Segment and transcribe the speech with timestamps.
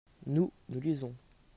[0.25, 1.13] nous, nous lisons.